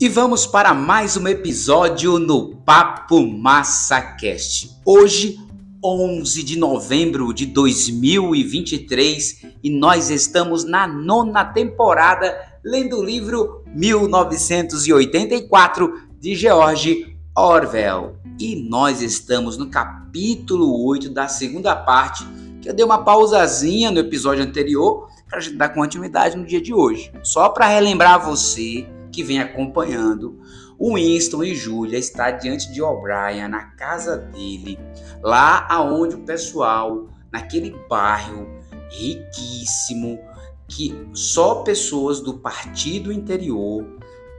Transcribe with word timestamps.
E 0.00 0.08
vamos 0.08 0.46
para 0.46 0.72
mais 0.72 1.16
um 1.16 1.26
episódio 1.26 2.20
no 2.20 2.54
Papo 2.58 3.26
Massa 3.26 4.00
Cast. 4.00 4.70
Hoje, 4.86 5.40
11 5.84 6.44
de 6.44 6.56
novembro 6.56 7.34
de 7.34 7.46
2023, 7.46 9.44
e 9.60 9.68
nós 9.68 10.08
estamos 10.08 10.62
na 10.62 10.86
nona 10.86 11.44
temporada 11.44 12.32
lendo 12.64 12.98
o 12.98 13.04
livro 13.04 13.64
1984 13.74 15.92
de 16.20 16.36
George 16.36 17.16
Orwell. 17.36 18.20
E 18.38 18.54
nós 18.54 19.02
estamos 19.02 19.58
no 19.58 19.68
capítulo 19.68 20.86
8 20.86 21.10
da 21.10 21.26
segunda 21.26 21.74
parte, 21.74 22.24
que 22.62 22.70
eu 22.70 22.74
dei 22.74 22.84
uma 22.84 23.02
pausazinha 23.02 23.90
no 23.90 23.98
episódio 23.98 24.44
anterior 24.44 25.08
para 25.28 25.38
a 25.38 25.40
gente 25.40 25.56
dar 25.56 25.70
continuidade 25.70 26.36
no 26.36 26.46
dia 26.46 26.60
de 26.60 26.72
hoje. 26.72 27.10
Só 27.24 27.48
para 27.48 27.66
relembrar 27.66 28.24
você 28.24 28.86
que 29.18 29.24
vem 29.24 29.40
acompanhando, 29.40 30.38
Winston 30.80 31.42
e 31.42 31.52
Julia 31.52 31.98
está 31.98 32.30
diante 32.30 32.70
de 32.72 32.80
O'Brien 32.80 33.48
na 33.48 33.64
casa 33.72 34.16
dele, 34.16 34.78
lá 35.20 35.66
aonde 35.68 36.14
o 36.14 36.20
pessoal 36.20 37.08
naquele 37.32 37.74
bairro 37.88 38.46
riquíssimo 38.88 40.20
que 40.68 40.94
só 41.12 41.64
pessoas 41.64 42.20
do 42.20 42.38
partido 42.38 43.10
interior 43.10 43.84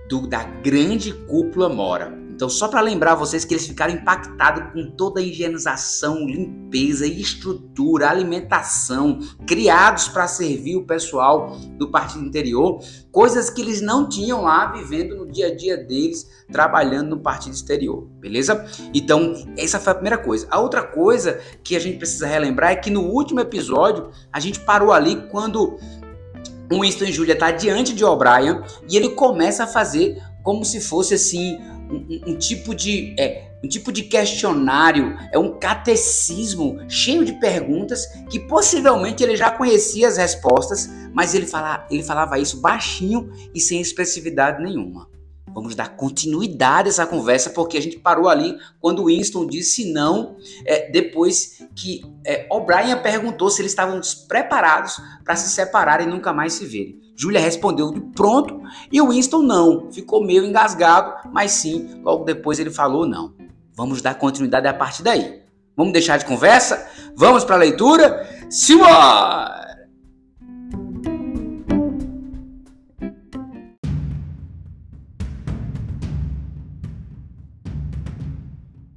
do, 0.07 0.25
da 0.25 0.45
grande 0.45 1.11
cúpula 1.11 1.67
mora. 1.67 2.17
Então, 2.39 2.47
só 2.47 2.69
para 2.69 2.79
lembrar 2.79 3.15
vocês 3.15 3.43
que 3.43 3.53
eles 3.53 3.67
ficaram 3.67 3.93
impactados 3.93 4.71
com 4.71 4.91
toda 4.91 5.19
a 5.19 5.23
higienização, 5.23 6.25
limpeza, 6.25 7.05
estrutura, 7.05 8.09
alimentação, 8.09 9.19
criados 9.45 10.07
para 10.07 10.25
servir 10.25 10.77
o 10.77 10.85
pessoal 10.85 11.57
do 11.77 11.91
partido 11.91 12.23
interior, 12.23 12.81
coisas 13.11 13.49
que 13.49 13.59
eles 13.61 13.81
não 13.81 14.07
tinham 14.07 14.43
lá 14.43 14.71
vivendo 14.71 15.17
no 15.17 15.29
dia 15.29 15.47
a 15.47 15.53
dia 15.53 15.75
deles, 15.75 16.29
trabalhando 16.49 17.09
no 17.09 17.19
partido 17.19 17.55
exterior, 17.55 18.07
beleza? 18.21 18.65
Então, 18.93 19.33
essa 19.57 19.77
foi 19.77 19.91
a 19.91 19.95
primeira 19.95 20.17
coisa. 20.17 20.47
A 20.49 20.61
outra 20.61 20.81
coisa 20.81 21.41
que 21.61 21.75
a 21.75 21.79
gente 21.79 21.97
precisa 21.97 22.25
relembrar 22.25 22.71
é 22.71 22.77
que 22.77 22.89
no 22.89 23.01
último 23.01 23.41
episódio 23.41 24.11
a 24.31 24.39
gente 24.39 24.61
parou 24.61 24.93
ali 24.93 25.27
quando 25.29 25.77
o 26.71 26.79
Winston 26.79 27.03
e 27.03 27.11
Julia 27.11 27.37
tá 27.37 27.51
diante 27.51 27.93
de 27.93 28.05
O'Brien 28.05 28.61
e 28.89 28.95
ele 28.95 29.09
começa 29.09 29.65
a 29.65 29.67
fazer 29.67 30.23
como 30.41 30.63
se 30.63 30.79
fosse 30.79 31.15
assim 31.15 31.59
um, 31.89 32.31
um, 32.31 32.37
tipo 32.37 32.75
de 32.75 33.15
é, 33.19 33.49
um 33.63 33.67
tipo 33.67 33.91
de 33.91 34.03
questionário, 34.03 35.17
é 35.31 35.39
um 35.39 35.57
catecismo 35.57 36.79
cheio 36.87 37.25
de 37.25 37.33
perguntas 37.33 38.05
que 38.29 38.39
possivelmente 38.39 39.23
ele 39.23 39.35
já 39.35 39.51
conhecia 39.51 40.07
as 40.07 40.17
respostas, 40.17 40.89
mas 41.13 41.33
ele, 41.33 41.45
fala, 41.45 41.85
ele 41.89 42.03
falava 42.03 42.39
isso 42.39 42.61
baixinho 42.61 43.31
e 43.53 43.59
sem 43.59 43.81
expressividade 43.81 44.63
nenhuma. 44.63 45.09
Vamos 45.53 45.75
dar 45.75 45.95
continuidade 45.95 46.87
a 46.87 46.91
essa 46.91 47.07
conversa, 47.07 47.49
porque 47.49 47.77
a 47.77 47.81
gente 47.81 47.97
parou 47.97 48.29
ali 48.29 48.55
quando 48.79 49.05
Winston 49.05 49.47
disse 49.47 49.91
não, 49.91 50.37
é, 50.65 50.89
depois 50.91 51.63
que 51.75 52.01
é, 52.23 52.45
O'Brien 52.51 53.01
perguntou 53.01 53.49
se 53.49 53.61
eles 53.61 53.71
estavam 53.71 53.99
preparados 54.27 55.01
para 55.23 55.35
se 55.35 55.49
separarem 55.49 56.07
e 56.07 56.09
nunca 56.09 56.31
mais 56.31 56.53
se 56.53 56.65
verem. 56.65 56.98
Julia 57.21 57.41
respondeu 57.41 57.91
de 57.91 57.99
pronto 57.99 58.61
e 58.89 59.01
o 59.01 59.09
Winston 59.09 59.41
não. 59.41 59.91
Ficou 59.91 60.23
meio 60.23 60.45
engasgado, 60.45 61.29
mas 61.33 61.51
sim, 61.51 62.01
logo 62.01 62.23
depois 62.23 62.59
ele 62.59 62.71
falou 62.71 63.05
não. 63.05 63.33
Vamos 63.75 64.01
dar 64.01 64.15
continuidade 64.15 64.65
a 64.69 64.73
partir 64.73 65.03
daí. 65.03 65.41
Vamos 65.75 65.91
deixar 65.91 66.15
de 66.15 66.23
conversa? 66.23 66.89
Vamos 67.17 67.43
para 67.43 67.55
a 67.55 67.59
leitura? 67.59 68.25
Simbora! 68.49 69.89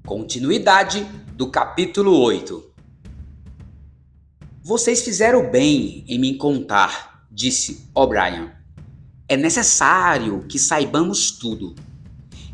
Continuidade 0.07 1.05
do 1.35 1.51
capítulo 1.51 2.17
8. 2.21 2.71
Vocês 4.63 5.03
fizeram 5.03 5.51
bem 5.51 6.05
em 6.07 6.21
me 6.21 6.37
contar 6.37 7.12
disse 7.33 7.89
O'Brien. 7.95 8.51
É 9.27 9.37
necessário 9.37 10.45
que 10.47 10.59
saibamos 10.59 11.31
tudo. 11.31 11.75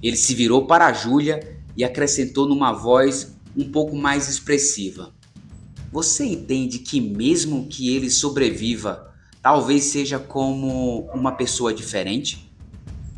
Ele 0.00 0.16
se 0.16 0.34
virou 0.34 0.66
para 0.66 0.93
Júlia 0.93 1.61
e 1.77 1.83
acrescentou 1.83 2.47
numa 2.47 2.72
voz 2.72 3.37
um 3.56 3.71
pouco 3.71 3.97
mais 3.97 4.28
expressiva. 4.28 5.12
Você 5.91 6.25
entende 6.25 6.78
que, 6.78 7.00
mesmo 7.00 7.67
que 7.67 7.94
ele 7.94 8.09
sobreviva, 8.09 9.12
talvez 9.43 9.84
seja 9.84 10.19
como 10.19 11.11
uma 11.12 11.33
pessoa 11.33 11.75
diferente? 11.75 12.53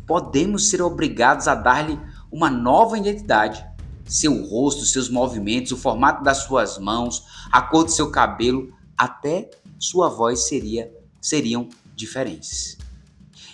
Podemos 0.07 0.69
ser 0.69 0.81
obrigados 0.81 1.47
a 1.47 1.53
dar-lhe 1.53 1.99
uma 2.31 2.49
nova 2.49 2.97
identidade. 2.97 3.63
Seu 4.05 4.43
rosto, 4.45 4.85
seus 4.85 5.09
movimentos, 5.09 5.71
o 5.71 5.77
formato 5.77 6.23
das 6.23 6.39
suas 6.39 6.79
mãos, 6.79 7.23
a 7.51 7.61
cor 7.61 7.83
do 7.83 7.91
seu 7.91 8.09
cabelo, 8.09 8.73
até 8.97 9.51
sua 9.77 10.09
voz 10.09 10.47
seria 10.47 10.91
seriam 11.21 11.69
diferentes. 11.95 12.77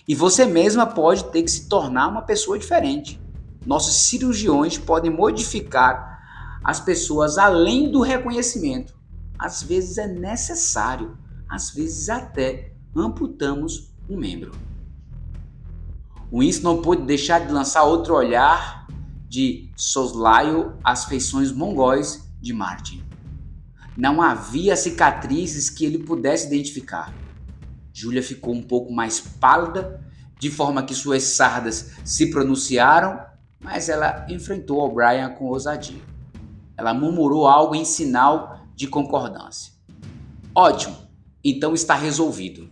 E 0.07 0.15
você 0.15 0.45
mesma 0.45 0.85
pode 0.87 1.25
ter 1.25 1.43
que 1.43 1.51
se 1.51 1.67
tornar 1.67 2.07
uma 2.07 2.21
pessoa 2.21 2.57
diferente. 2.57 3.19
Nossos 3.65 4.07
cirurgiões 4.07 4.77
podem 4.77 5.11
modificar 5.11 6.59
as 6.63 6.79
pessoas 6.79 7.37
além 7.37 7.91
do 7.91 8.01
reconhecimento. 8.01 8.95
Às 9.37 9.61
vezes 9.61 9.97
é 9.97 10.07
necessário, 10.07 11.17
às 11.49 11.71
vezes 11.71 12.09
até 12.09 12.71
amputamos 12.95 13.93
um 14.09 14.17
membro. 14.17 14.51
Winston 16.31 16.75
não 16.75 16.81
pôde 16.81 17.03
deixar 17.03 17.45
de 17.45 17.51
lançar 17.51 17.83
outro 17.83 18.15
olhar 18.15 18.87
de 19.27 19.69
soslaio 19.75 20.73
às 20.83 21.05
feições 21.05 21.51
mongóis 21.51 22.29
de 22.41 22.53
Martin. 22.53 23.03
Não 23.95 24.21
havia 24.21 24.75
cicatrizes 24.75 25.69
que 25.69 25.85
ele 25.85 25.99
pudesse 25.99 26.47
identificar. 26.47 27.13
Júlia 27.99 28.21
ficou 28.21 28.53
um 28.53 28.61
pouco 28.61 28.93
mais 28.93 29.19
pálida, 29.19 29.99
de 30.39 30.51
forma 30.51 30.83
que 30.83 30.93
suas 30.93 31.23
sardas 31.23 31.93
se 32.05 32.29
pronunciaram, 32.29 33.19
mas 33.59 33.89
ela 33.89 34.23
enfrentou 34.29 34.77
O'Brien 34.77 35.33
com 35.33 35.45
ousadia. 35.45 35.99
Ela 36.77 36.93
murmurou 36.93 37.47
algo 37.47 37.73
em 37.73 37.83
sinal 37.83 38.59
de 38.75 38.85
concordância. 38.85 39.73
Ótimo, 40.53 40.95
então 41.43 41.73
está 41.73 41.95
resolvido. 41.95 42.69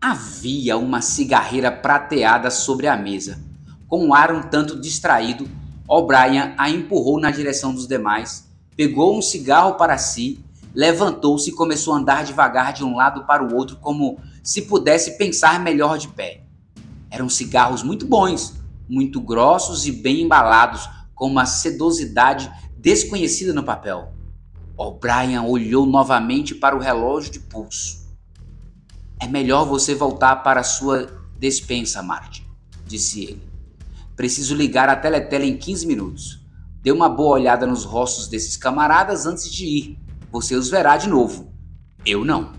Havia 0.00 0.78
uma 0.78 1.02
cigarreira 1.02 1.72
prateada 1.72 2.52
sobre 2.52 2.86
a 2.86 2.96
mesa. 2.96 3.42
Com 3.88 4.06
um 4.06 4.14
ar 4.14 4.32
um 4.32 4.42
tanto 4.42 4.80
distraído, 4.80 5.50
O'Brien 5.88 6.54
a 6.56 6.70
empurrou 6.70 7.18
na 7.18 7.32
direção 7.32 7.74
dos 7.74 7.88
demais, 7.88 8.48
pegou 8.76 9.18
um 9.18 9.22
cigarro 9.22 9.74
para 9.74 9.98
si 9.98 10.38
levantou-se 10.78 11.50
e 11.50 11.52
começou 11.52 11.92
a 11.92 11.96
andar 11.96 12.22
devagar 12.22 12.72
de 12.72 12.84
um 12.84 12.94
lado 12.94 13.24
para 13.24 13.42
o 13.42 13.52
outro, 13.52 13.78
como 13.78 14.20
se 14.44 14.62
pudesse 14.62 15.18
pensar 15.18 15.58
melhor 15.58 15.98
de 15.98 16.06
pé. 16.06 16.44
Eram 17.10 17.28
cigarros 17.28 17.82
muito 17.82 18.06
bons, 18.06 18.54
muito 18.88 19.20
grossos 19.20 19.88
e 19.88 19.90
bem 19.90 20.22
embalados, 20.22 20.88
com 21.16 21.26
uma 21.26 21.46
sedosidade 21.46 22.48
desconhecida 22.76 23.52
no 23.52 23.64
papel. 23.64 24.12
O'Brien 24.76 25.40
olhou 25.40 25.84
novamente 25.84 26.54
para 26.54 26.76
o 26.76 26.78
relógio 26.78 27.32
de 27.32 27.40
pulso. 27.40 28.06
É 29.20 29.26
melhor 29.26 29.64
você 29.64 29.96
voltar 29.96 30.36
para 30.44 30.62
sua 30.62 31.08
despensa, 31.36 32.04
Martin, 32.04 32.44
disse 32.86 33.24
ele. 33.24 33.42
Preciso 34.14 34.54
ligar 34.54 34.88
a 34.88 34.94
teletela 34.94 35.44
em 35.44 35.56
15 35.56 35.84
minutos. 35.88 36.46
Dê 36.80 36.92
uma 36.92 37.08
boa 37.08 37.34
olhada 37.34 37.66
nos 37.66 37.84
rostos 37.84 38.28
desses 38.28 38.56
camaradas 38.56 39.26
antes 39.26 39.50
de 39.50 39.66
ir 39.66 40.07
você 40.40 40.54
os 40.54 40.68
verá 40.68 40.96
de 40.96 41.08
novo. 41.08 41.52
Eu 42.06 42.24
não. 42.24 42.52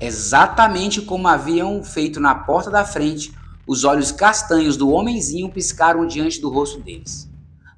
Exatamente 0.00 1.00
como 1.00 1.28
haviam 1.28 1.82
feito 1.84 2.18
na 2.18 2.34
porta 2.34 2.70
da 2.70 2.84
frente, 2.84 3.32
os 3.64 3.84
olhos 3.84 4.10
castanhos 4.10 4.76
do 4.76 4.90
homenzinho 4.90 5.48
piscaram 5.48 6.04
diante 6.06 6.40
do 6.40 6.48
rosto 6.48 6.80
deles. 6.80 7.30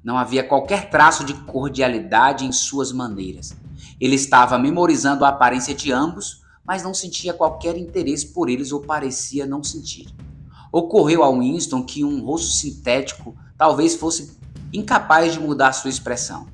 Não 0.03 0.17
havia 0.17 0.43
qualquer 0.43 0.89
traço 0.89 1.23
de 1.23 1.35
cordialidade 1.35 2.47
em 2.47 2.53
suas 2.53 2.93
maneiras. 2.93 3.55
Ele 4.01 4.15
estava 4.15 4.59
memorizando 4.59 5.27
a 5.27 5.29
aparência 5.29 5.75
de 5.75 5.93
ambos, 5.93 6.41
mas 6.65 6.83
não 6.83 6.95
sentia 6.95 7.35
qualquer 7.35 7.77
interesse 7.77 8.29
por 8.29 8.49
eles 8.49 8.73
ou 8.73 8.81
parecia 8.81 9.45
não 9.45 9.63
sentir. 9.63 10.09
Ocorreu 10.73 11.23
a 11.23 11.31
Winston 11.31 11.83
que 11.83 12.05
um 12.05 12.25
rosto 12.25 12.53
sintético 12.53 13.37
talvez 13.59 13.97
fosse 13.97 14.35
incapaz 14.73 15.35
de 15.35 15.41
mudar 15.41 15.75
sua 15.75 15.91
expressão. 15.91 16.47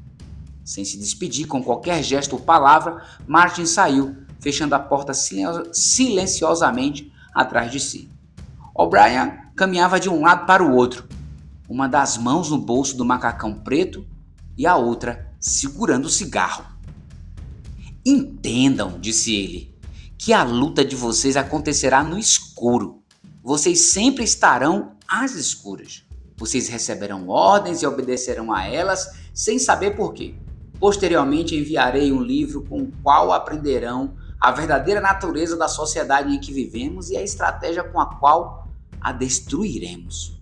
Sem 0.66 0.84
se 0.84 0.98
despedir 0.98 1.46
com 1.46 1.62
qualquer 1.62 2.02
gesto 2.02 2.32
ou 2.32 2.40
palavra, 2.40 3.00
Martin 3.24 3.64
saiu, 3.64 4.16
fechando 4.40 4.74
a 4.74 4.80
porta 4.80 5.12
silenciosamente 5.14 7.12
atrás 7.32 7.70
de 7.70 7.78
si. 7.78 8.10
O'Brien 8.74 9.32
caminhava 9.54 10.00
de 10.00 10.08
um 10.10 10.22
lado 10.22 10.44
para 10.44 10.64
o 10.64 10.74
outro, 10.74 11.08
uma 11.68 11.88
das 11.88 12.18
mãos 12.18 12.50
no 12.50 12.58
bolso 12.58 12.96
do 12.96 13.04
macacão 13.04 13.54
preto 13.54 14.04
e 14.58 14.66
a 14.66 14.74
outra 14.74 15.32
segurando 15.38 16.06
o 16.06 16.10
cigarro. 16.10 16.64
Entendam, 18.04 18.98
disse 18.98 19.36
ele, 19.36 19.72
que 20.18 20.32
a 20.32 20.42
luta 20.42 20.84
de 20.84 20.96
vocês 20.96 21.36
acontecerá 21.36 22.02
no 22.02 22.18
escuro. 22.18 23.04
vocês 23.40 23.92
sempre 23.92 24.24
estarão 24.24 24.96
às 25.06 25.36
escuras. 25.36 26.02
Vocês 26.36 26.66
receberão 26.66 27.28
ordens 27.28 27.82
e 27.82 27.86
obedecerão 27.86 28.52
a 28.52 28.66
elas 28.66 29.08
sem 29.32 29.60
saber 29.60 29.94
por 29.94 30.12
quê. 30.12 30.34
Posteriormente 30.78 31.56
enviarei 31.56 32.12
um 32.12 32.23
livro 32.23 32.62
com 32.64 32.82
o 32.82 32.93
qual 33.02 33.32
aprenderão 33.32 34.14
a 34.40 34.52
verdadeira 34.52 35.00
natureza 35.00 35.56
da 35.56 35.69
sociedade 35.69 36.34
em 36.34 36.38
que 36.38 36.52
vivemos 36.52 37.11
e 37.11 37.17
a 37.17 37.23
estratégia 37.23 37.82
com 37.82 37.99
a 38.00 38.06
qual 38.17 38.69
a 39.00 39.12
destruiremos. 39.12 40.40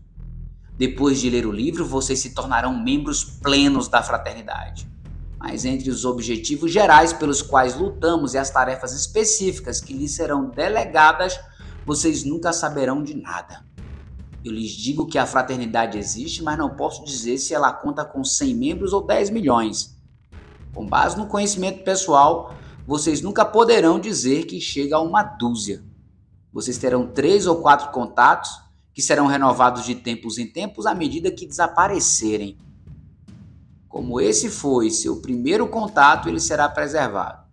Depois 0.76 1.20
de 1.20 1.30
ler 1.30 1.46
o 1.46 1.52
livro, 1.52 1.84
vocês 1.84 2.18
se 2.18 2.34
tornarão 2.34 2.76
membros 2.76 3.22
plenos 3.22 3.86
da 3.86 4.02
fraternidade. 4.02 4.88
Mas 5.38 5.64
entre 5.64 5.88
os 5.88 6.04
objetivos 6.04 6.72
gerais 6.72 7.12
pelos 7.12 7.42
quais 7.42 7.76
lutamos 7.76 8.34
e 8.34 8.38
as 8.38 8.50
tarefas 8.50 8.92
específicas 8.92 9.80
que 9.80 9.92
lhes 9.92 10.12
serão 10.12 10.50
delegadas, 10.50 11.38
vocês 11.86 12.24
nunca 12.24 12.52
saberão 12.52 13.04
de 13.04 13.14
nada. 13.14 13.64
Eu 14.44 14.52
lhes 14.52 14.72
digo 14.72 15.06
que 15.06 15.18
a 15.18 15.26
fraternidade 15.26 15.96
existe, 15.96 16.42
mas 16.42 16.58
não 16.58 16.74
posso 16.74 17.04
dizer 17.04 17.38
se 17.38 17.54
ela 17.54 17.72
conta 17.72 18.04
com 18.04 18.24
100 18.24 18.54
membros 18.54 18.92
ou 18.92 19.06
10 19.06 19.30
milhões. 19.30 19.94
Com 20.74 20.84
base 20.86 21.16
no 21.16 21.26
conhecimento 21.26 21.84
pessoal, 21.84 22.54
vocês 22.86 23.22
nunca 23.22 23.44
poderão 23.44 24.00
dizer 24.00 24.44
que 24.44 24.60
chega 24.60 24.96
a 24.96 25.00
uma 25.00 25.22
dúzia. 25.22 25.82
Vocês 26.52 26.76
terão 26.76 27.06
três 27.06 27.46
ou 27.46 27.56
quatro 27.56 27.90
contatos 27.90 28.50
que 28.92 29.00
serão 29.00 29.26
renovados 29.26 29.84
de 29.84 29.94
tempos 29.94 30.38
em 30.38 30.46
tempos 30.46 30.86
à 30.86 30.94
medida 30.94 31.30
que 31.30 31.46
desaparecerem. 31.46 32.58
Como 33.88 34.20
esse 34.20 34.50
foi 34.50 34.90
seu 34.90 35.20
primeiro 35.20 35.68
contato, 35.68 36.28
ele 36.28 36.40
será 36.40 36.68
preservado. 36.68 37.44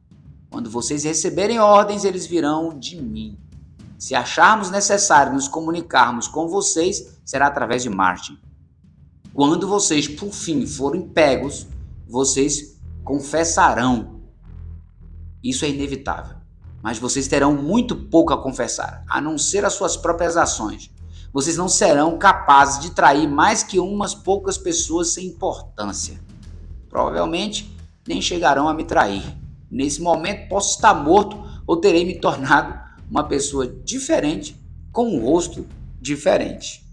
Quando 0.49 0.69
vocês 0.69 1.03
receberem 1.03 1.59
ordens, 1.59 2.03
eles 2.03 2.25
virão 2.25 2.77
de 2.77 3.01
mim. 3.01 3.37
Se 3.97 4.15
acharmos 4.15 4.71
necessário 4.71 5.33
nos 5.33 5.47
comunicarmos 5.47 6.27
com 6.27 6.47
vocês, 6.47 7.19
será 7.23 7.47
através 7.47 7.83
de 7.83 7.89
Martin. 7.89 8.37
Quando 9.33 9.67
vocês, 9.67 10.07
por 10.07 10.31
fim, 10.31 10.65
forem 10.65 11.07
pegos, 11.07 11.67
vocês 12.07 12.80
confessarão 13.11 14.21
isso 15.43 15.65
é 15.65 15.69
inevitável. 15.69 16.37
Mas 16.81 16.97
vocês 16.97 17.27
terão 17.27 17.53
muito 17.53 17.93
pouco 17.93 18.31
a 18.31 18.41
confessar, 18.41 19.03
a 19.09 19.19
não 19.19 19.37
ser 19.37 19.65
as 19.65 19.73
suas 19.73 19.97
próprias 19.97 20.37
ações. 20.37 20.89
Vocês 21.33 21.57
não 21.57 21.67
serão 21.67 22.17
capazes 22.17 22.79
de 22.79 22.91
trair 22.91 23.27
mais 23.27 23.63
que 23.63 23.79
umas 23.79 24.15
poucas 24.15 24.57
pessoas 24.57 25.09
sem 25.09 25.27
importância. 25.27 26.21
Provavelmente 26.89 27.75
nem 28.07 28.21
chegarão 28.21 28.69
a 28.69 28.73
me 28.73 28.85
trair. 28.85 29.23
Nesse 29.69 30.01
momento 30.01 30.47
posso 30.47 30.75
estar 30.75 30.93
morto 30.93 31.37
ou 31.67 31.77
terei 31.77 32.05
me 32.05 32.17
tornado 32.17 32.79
uma 33.09 33.25
pessoa 33.25 33.67
diferente 33.67 34.55
com 34.89 35.17
um 35.17 35.25
rosto 35.25 35.67
diferente. 35.99 36.89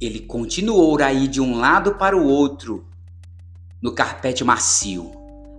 Ele 0.00 0.20
continuou 0.20 0.98
a 1.02 1.12
ir 1.12 1.28
de 1.28 1.42
um 1.42 1.58
lado 1.58 1.96
para 1.96 2.16
o 2.16 2.24
outro 2.26 2.86
no 3.82 3.92
carpete 3.92 4.42
macio. 4.42 5.10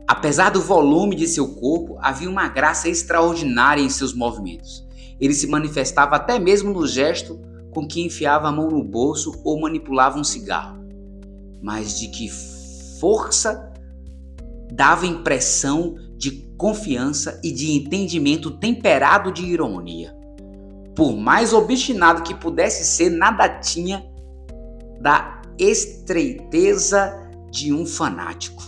Apesar 0.07 0.49
do 0.49 0.59
volume 0.59 1.15
de 1.15 1.27
seu 1.27 1.47
corpo, 1.49 1.99
havia 2.01 2.27
uma 2.27 2.47
graça 2.47 2.89
extraordinária 2.89 3.83
em 3.83 3.89
seus 3.89 4.15
movimentos. 4.15 4.83
Ele 5.19 5.35
se 5.35 5.45
manifestava 5.45 6.15
até 6.15 6.39
mesmo 6.39 6.73
no 6.73 6.87
gesto 6.87 7.39
com 7.71 7.87
que 7.87 8.01
enfiava 8.01 8.47
a 8.47 8.51
mão 8.51 8.67
no 8.67 8.83
bolso 8.83 9.39
ou 9.43 9.61
manipulava 9.61 10.17
um 10.17 10.23
cigarro. 10.23 10.83
Mas 11.61 11.99
de 11.99 12.07
que 12.07 12.27
força 12.99 13.71
dava 14.73 15.05
impressão 15.05 15.95
de 16.17 16.31
confiança 16.57 17.39
e 17.43 17.51
de 17.51 17.73
entendimento 17.73 18.49
temperado 18.49 19.31
de 19.31 19.45
ironia. 19.45 20.15
Por 20.95 21.15
mais 21.15 21.53
obstinado 21.53 22.23
que 22.23 22.33
pudesse 22.33 22.83
ser, 22.83 23.11
nada 23.11 23.47
tinha 23.59 24.10
da 25.01 25.41
estreiteza 25.57 27.17
de 27.49 27.73
um 27.73 27.85
fanático. 27.85 28.63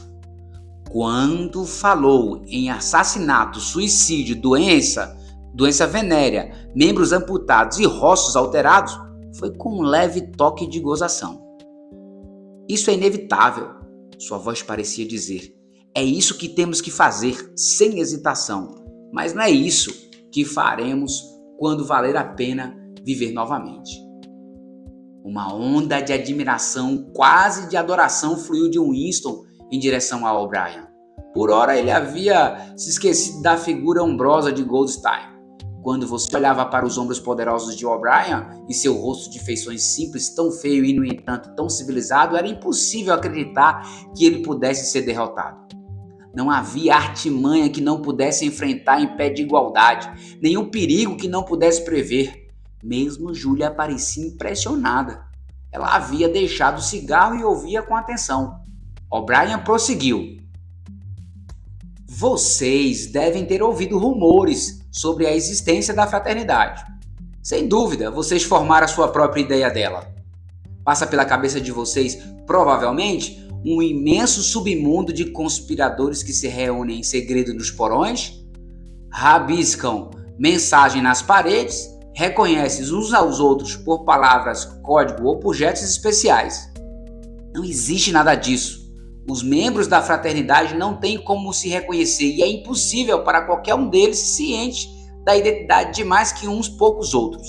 Quando 0.89 1.65
falou 1.65 2.43
em 2.45 2.69
assassinato, 2.69 3.59
suicídio, 3.59 4.35
doença, 4.35 5.17
doença 5.53 5.87
venérea, 5.87 6.69
membros 6.75 7.11
amputados 7.11 7.79
e 7.79 7.85
rostos 7.85 8.35
alterados, 8.35 8.99
foi 9.37 9.51
com 9.55 9.79
um 9.79 9.81
leve 9.81 10.21
toque 10.21 10.67
de 10.67 10.79
gozação. 10.79 11.41
Isso 12.69 12.89
é 12.89 12.93
inevitável, 12.93 13.69
sua 14.19 14.37
voz 14.37 14.61
parecia 14.61 15.07
dizer. 15.07 15.55
É 15.95 16.03
isso 16.03 16.37
que 16.37 16.49
temos 16.49 16.81
que 16.81 16.91
fazer, 16.91 17.51
sem 17.55 17.99
hesitação. 17.99 18.83
Mas 19.11 19.33
não 19.33 19.43
é 19.43 19.49
isso 19.49 19.91
que 20.31 20.43
faremos 20.43 21.23
quando 21.59 21.85
valer 21.85 22.15
a 22.17 22.23
pena 22.23 22.75
viver 23.03 23.31
novamente. 23.31 23.91
Uma 25.23 25.53
onda 25.53 26.01
de 26.01 26.11
admiração, 26.11 27.09
quase 27.13 27.69
de 27.69 27.77
adoração, 27.77 28.35
fluiu 28.35 28.69
de 28.69 28.77
Winston 28.77 29.45
em 29.71 29.79
direção 29.79 30.27
a 30.27 30.37
O'Brien. 30.37 30.83
Por 31.33 31.49
ora 31.49 31.77
ele 31.77 31.89
havia 31.89 32.73
se 32.75 32.89
esquecido 32.89 33.41
da 33.41 33.55
figura 33.55 34.03
ombrosa 34.03 34.51
de 34.51 34.61
Goldstein. 34.63 35.31
Quando 35.81 36.05
você 36.05 36.35
olhava 36.35 36.65
para 36.65 36.85
os 36.85 36.97
ombros 36.97 37.21
poderosos 37.21 37.77
de 37.77 37.85
O'Brien 37.85 38.65
e 38.69 38.73
seu 38.73 38.95
rosto 38.95 39.31
de 39.31 39.39
feições 39.39 39.83
simples, 39.83 40.35
tão 40.35 40.51
feio 40.51 40.83
e, 40.83 40.93
no 40.93 41.05
entanto, 41.05 41.55
tão 41.55 41.69
civilizado, 41.69 42.35
era 42.35 42.47
impossível 42.47 43.13
acreditar 43.13 43.81
que 44.15 44.25
ele 44.25 44.43
pudesse 44.43 44.91
ser 44.91 45.03
derrotado. 45.03 45.63
Não 46.35 46.51
havia 46.51 46.95
artimanha 46.95 47.69
que 47.69 47.79
não 47.79 48.01
pudesse 48.01 48.45
enfrentar 48.45 49.01
em 49.01 49.15
pé 49.15 49.29
de 49.29 49.41
igualdade, 49.41 50.37
nenhum 50.41 50.69
perigo 50.69 51.15
que 51.15 51.29
não 51.29 51.43
pudesse 51.43 51.85
prever. 51.85 52.42
Mesmo 52.83 53.33
Júlia 53.33 53.71
parecia 53.71 54.27
impressionada. 54.27 55.23
Ela 55.71 55.95
havia 55.95 56.27
deixado 56.27 56.79
o 56.79 56.81
cigarro 56.81 57.35
e 57.35 57.43
ouvia 57.43 57.81
com 57.81 57.95
atenção. 57.95 58.59
O'Brien 59.09 59.57
prosseguiu. 59.59 60.37
Vocês 62.05 63.07
devem 63.07 63.45
ter 63.45 63.63
ouvido 63.63 63.97
rumores 63.97 64.85
sobre 64.91 65.25
a 65.25 65.33
existência 65.33 65.93
da 65.93 66.05
fraternidade. 66.05 66.83
Sem 67.41 67.67
dúvida, 67.67 68.11
vocês 68.11 68.43
formaram 68.43 68.85
a 68.85 68.89
sua 68.89 69.07
própria 69.07 69.41
ideia 69.41 69.69
dela. 69.69 70.13
Passa 70.83 71.07
pela 71.07 71.25
cabeça 71.25 71.61
de 71.61 71.71
vocês, 71.71 72.17
provavelmente, 72.45 73.47
um 73.65 73.81
imenso 73.81 74.43
submundo 74.43 75.13
de 75.13 75.31
conspiradores 75.31 76.21
que 76.21 76.33
se 76.33 76.49
reúnem 76.49 76.99
em 76.99 77.03
segredo 77.03 77.53
nos 77.53 77.71
porões, 77.71 78.43
rabiscam 79.09 80.11
mensagem 80.37 81.01
nas 81.01 81.21
paredes 81.21 81.92
reconhecem 82.15 82.93
uns 82.93 83.13
aos 83.13 83.39
outros 83.39 83.75
por 83.75 84.05
palavras, 84.05 84.65
código 84.83 85.27
ou 85.27 85.39
por 85.39 85.53
gestos 85.53 85.89
especiais. 85.89 86.71
Não 87.53 87.63
existe 87.63 88.11
nada 88.11 88.35
disso. 88.35 88.83
Os 89.29 89.41
membros 89.41 89.87
da 89.87 90.01
fraternidade 90.01 90.75
não 90.75 90.97
têm 90.97 91.17
como 91.17 91.53
se 91.53 91.69
reconhecer 91.69 92.25
e 92.25 92.43
é 92.43 92.47
impossível 92.47 93.23
para 93.23 93.45
qualquer 93.45 93.73
um 93.75 93.89
deles 93.89 94.19
se 94.19 94.35
ciente 94.35 94.89
da 95.23 95.35
identidade 95.35 95.93
de 95.93 96.03
mais 96.03 96.31
que 96.31 96.47
uns 96.47 96.67
poucos 96.67 97.13
outros. 97.13 97.47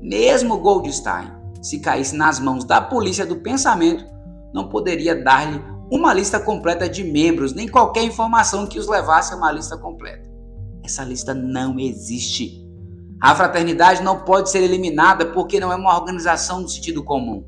Mesmo 0.00 0.58
Goldstein, 0.58 1.30
se 1.62 1.78
caísse 1.78 2.14
nas 2.14 2.38
mãos 2.38 2.64
da 2.64 2.80
polícia 2.80 3.24
do 3.24 3.36
pensamento, 3.36 4.04
não 4.52 4.68
poderia 4.68 5.14
dar-lhe 5.14 5.62
uma 5.90 6.12
lista 6.12 6.40
completa 6.40 6.88
de 6.88 7.04
membros, 7.04 7.54
nem 7.54 7.68
qualquer 7.68 8.02
informação 8.02 8.66
que 8.66 8.78
os 8.78 8.88
levasse 8.88 9.32
a 9.32 9.36
uma 9.36 9.52
lista 9.52 9.76
completa. 9.76 10.30
Essa 10.84 11.04
lista 11.04 11.32
não 11.32 11.78
existe. 11.78 12.61
A 13.22 13.36
fraternidade 13.36 14.02
não 14.02 14.18
pode 14.18 14.50
ser 14.50 14.64
eliminada 14.64 15.26
porque 15.26 15.60
não 15.60 15.72
é 15.72 15.76
uma 15.76 15.94
organização 15.94 16.60
no 16.60 16.68
sentido 16.68 17.04
comum. 17.04 17.44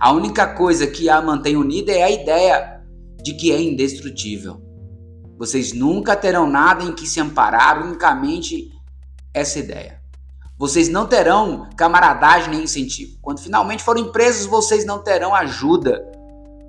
A 0.00 0.10
única 0.10 0.46
coisa 0.46 0.86
que 0.86 1.10
a 1.10 1.20
mantém 1.20 1.54
unida 1.54 1.92
é 1.92 2.02
a 2.02 2.10
ideia 2.10 2.80
de 3.22 3.34
que 3.34 3.52
é 3.52 3.60
indestrutível. 3.60 4.62
Vocês 5.38 5.74
nunca 5.74 6.16
terão 6.16 6.48
nada 6.48 6.82
em 6.82 6.94
que 6.94 7.06
se 7.06 7.20
amparar 7.20 7.84
unicamente 7.86 8.70
essa 9.34 9.58
ideia. 9.58 10.00
Vocês 10.58 10.88
não 10.88 11.06
terão 11.06 11.68
camaradagem 11.76 12.48
nem 12.48 12.62
incentivo. 12.62 13.18
Quando 13.20 13.40
finalmente 13.40 13.84
forem 13.84 14.10
presos, 14.10 14.46
vocês 14.46 14.86
não 14.86 15.02
terão 15.02 15.34
ajuda 15.34 16.02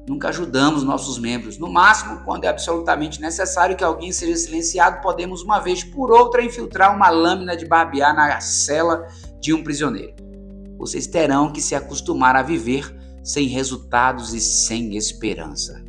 Nunca 0.08 0.30
ajudamos 0.30 0.84
nossos 0.84 1.18
membros. 1.18 1.58
No 1.58 1.72
máximo, 1.72 2.22
quando 2.26 2.44
é 2.44 2.50
absolutamente 2.50 3.22
necessário 3.22 3.76
que 3.76 3.84
alguém 3.84 4.12
seja 4.12 4.36
silenciado, 4.36 5.02
podemos 5.02 5.42
uma 5.42 5.60
vez 5.60 5.84
por 5.84 6.12
outra 6.12 6.44
infiltrar 6.44 6.96
uma 6.96 7.10
lâmina 7.10 7.56
de 7.56 7.66
barbear 7.66 8.14
na 8.14 8.40
cela 8.42 9.08
de 9.40 9.54
um 9.54 9.64
prisioneiro. 9.64 10.14
Vocês 10.78 11.08
terão 11.08 11.54
que 11.54 11.62
se 11.62 11.74
acostumar 11.74 12.36
a 12.36 12.42
viver 12.42 12.94
sem 13.24 13.48
resultados 13.48 14.34
e 14.34 14.42
sem 14.42 14.98
esperança. 14.98 15.82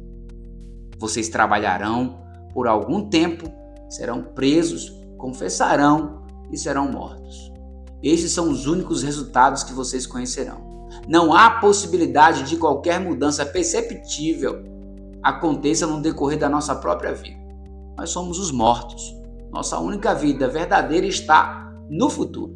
Vocês 0.98 1.28
trabalharão 1.28 2.22
por 2.52 2.68
algum 2.68 3.08
tempo, 3.08 3.52
serão 3.90 4.22
presos, 4.22 4.92
confessarão 5.18 6.24
e 6.52 6.56
serão 6.56 6.90
mortos. 6.90 7.52
Esses 8.00 8.30
são 8.30 8.48
os 8.48 8.66
únicos 8.66 9.02
resultados 9.02 9.64
que 9.64 9.72
vocês 9.72 10.06
conhecerão. 10.06 10.73
Não 11.08 11.34
há 11.34 11.50
possibilidade 11.60 12.44
de 12.44 12.56
qualquer 12.56 12.98
mudança 12.98 13.44
perceptível 13.44 14.62
aconteça 15.22 15.86
no 15.86 16.00
decorrer 16.00 16.38
da 16.38 16.48
nossa 16.48 16.74
própria 16.74 17.14
vida. 17.14 17.42
Nós 17.96 18.10
somos 18.10 18.38
os 18.38 18.50
mortos. 18.50 19.14
Nossa 19.50 19.78
única 19.78 20.14
vida 20.14 20.48
verdadeira 20.48 21.06
está 21.06 21.72
no 21.88 22.10
futuro. 22.10 22.54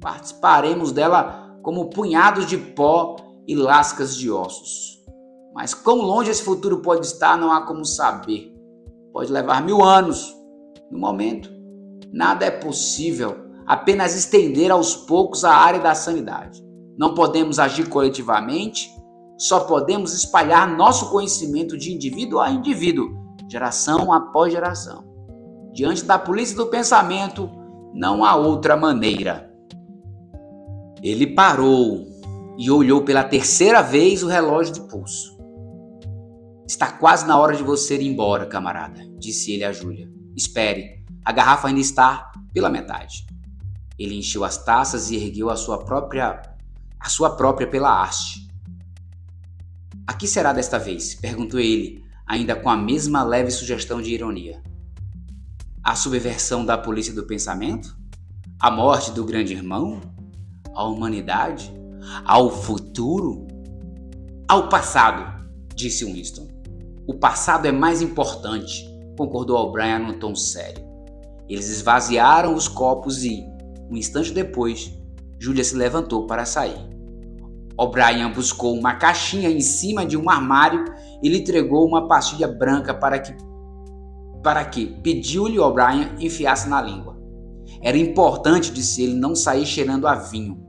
Participaremos 0.00 0.92
dela 0.92 1.58
como 1.62 1.90
punhados 1.90 2.46
de 2.46 2.56
pó 2.56 3.16
e 3.46 3.54
lascas 3.54 4.16
de 4.16 4.30
ossos. 4.30 4.98
Mas 5.54 5.74
quão 5.74 6.00
longe 6.00 6.30
esse 6.30 6.42
futuro 6.42 6.80
pode 6.80 7.04
estar, 7.04 7.36
não 7.36 7.52
há 7.52 7.66
como 7.66 7.84
saber. 7.84 8.54
Pode 9.12 9.32
levar 9.32 9.62
mil 9.62 9.82
anos. 9.82 10.34
No 10.90 10.98
momento, 10.98 11.50
nada 12.12 12.44
é 12.46 12.50
possível, 12.50 13.36
apenas 13.66 14.16
estender 14.16 14.70
aos 14.70 14.94
poucos 14.94 15.44
a 15.44 15.52
área 15.52 15.80
da 15.80 15.94
sanidade. 15.94 16.69
Não 17.00 17.14
podemos 17.14 17.58
agir 17.58 17.88
coletivamente, 17.88 18.94
só 19.38 19.60
podemos 19.60 20.12
espalhar 20.12 20.76
nosso 20.76 21.10
conhecimento 21.10 21.78
de 21.78 21.94
indivíduo 21.94 22.40
a 22.40 22.50
indivíduo, 22.50 23.08
geração 23.50 24.12
após 24.12 24.52
geração. 24.52 25.02
Diante 25.72 26.04
da 26.04 26.18
polícia 26.18 26.54
do 26.54 26.66
pensamento, 26.66 27.48
não 27.94 28.22
há 28.22 28.36
outra 28.36 28.76
maneira. 28.76 29.50
Ele 31.02 31.28
parou 31.28 32.06
e 32.58 32.70
olhou 32.70 33.02
pela 33.02 33.24
terceira 33.24 33.80
vez 33.80 34.22
o 34.22 34.28
relógio 34.28 34.74
de 34.74 34.80
pulso. 34.82 35.38
Está 36.68 36.92
quase 36.92 37.26
na 37.26 37.38
hora 37.38 37.56
de 37.56 37.62
você 37.62 37.94
ir 37.96 38.06
embora, 38.06 38.44
camarada, 38.44 39.00
disse 39.18 39.52
ele 39.52 39.64
a 39.64 39.72
Júlia. 39.72 40.06
Espere, 40.36 41.02
a 41.24 41.32
garrafa 41.32 41.68
ainda 41.68 41.80
está 41.80 42.30
pela 42.52 42.68
metade. 42.68 43.24
Ele 43.98 44.18
encheu 44.18 44.44
as 44.44 44.62
taças 44.62 45.10
e 45.10 45.16
ergueu 45.16 45.48
a 45.48 45.56
sua 45.56 45.78
própria 45.78 46.50
a 47.00 47.08
sua 47.08 47.30
própria 47.30 47.66
pela 47.66 48.02
haste. 48.02 48.46
A 50.06 50.12
que 50.12 50.28
será 50.28 50.52
desta 50.52 50.78
vez? 50.78 51.14
perguntou 51.14 51.58
ele, 51.58 52.04
ainda 52.26 52.54
com 52.54 52.68
a 52.68 52.76
mesma 52.76 53.22
leve 53.22 53.50
sugestão 53.50 54.02
de 54.02 54.12
ironia. 54.12 54.62
A 55.82 55.96
subversão 55.96 56.64
da 56.64 56.76
polícia 56.76 57.14
do 57.14 57.24
pensamento? 57.24 57.96
A 58.60 58.70
morte 58.70 59.12
do 59.12 59.24
grande 59.24 59.54
irmão? 59.54 60.00
A 60.74 60.84
humanidade? 60.84 61.72
Ao 62.24 62.50
futuro? 62.50 63.48
Ao 64.46 64.68
passado, 64.68 65.46
disse 65.74 66.04
Winston. 66.04 66.48
O 67.06 67.14
passado 67.14 67.66
é 67.66 67.72
mais 67.72 68.02
importante, 68.02 68.84
concordou 69.16 69.56
O'Brien 69.56 70.00
num 70.00 70.18
tom 70.18 70.34
sério. 70.34 70.84
Eles 71.48 71.68
esvaziaram 71.68 72.54
os 72.54 72.68
copos 72.68 73.24
e, 73.24 73.44
um 73.90 73.96
instante 73.96 74.32
depois, 74.32 74.92
Julia 75.40 75.64
se 75.64 75.74
levantou 75.74 76.26
para 76.26 76.44
sair. 76.44 76.78
O'Brien 77.78 78.30
buscou 78.30 78.78
uma 78.78 78.96
caixinha 78.96 79.48
em 79.48 79.60
cima 79.60 80.04
de 80.04 80.14
um 80.14 80.28
armário 80.28 80.84
e 81.22 81.30
lhe 81.30 81.38
entregou 81.38 81.86
uma 81.86 82.06
pastilha 82.06 82.46
branca 82.46 82.92
para 82.92 83.18
que 83.18 83.34
para 84.42 84.64
que 84.64 84.86
pediu-lhe 84.86 85.58
O'Brien 85.58 86.14
enfiasse 86.18 86.68
na 86.68 86.80
língua. 86.80 87.18
Era 87.82 87.96
importante, 87.96 88.72
disse 88.72 89.02
ele, 89.02 89.14
não 89.14 89.34
sair 89.34 89.66
cheirando 89.66 90.06
a 90.06 90.14
vinho. 90.14 90.66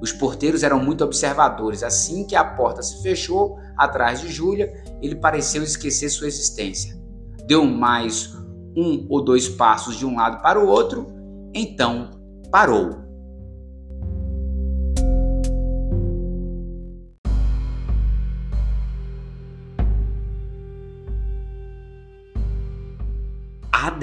Os 0.00 0.12
porteiros 0.12 0.62
eram 0.62 0.78
muito 0.78 1.04
observadores. 1.04 1.82
Assim 1.82 2.26
que 2.26 2.36
a 2.36 2.44
porta 2.44 2.82
se 2.82 3.02
fechou 3.02 3.58
atrás 3.78 4.20
de 4.20 4.30
Júlia, 4.30 4.72
ele 5.00 5.16
pareceu 5.16 5.62
esquecer 5.62 6.10
sua 6.10 6.26
existência. 6.26 6.98
Deu 7.46 7.64
mais 7.64 8.34
um 8.76 9.06
ou 9.08 9.22
dois 9.22 9.48
passos 9.48 9.96
de 9.96 10.04
um 10.04 10.16
lado 10.16 10.42
para 10.42 10.62
o 10.62 10.68
outro, 10.68 11.06
então 11.54 12.10
parou. 12.50 13.03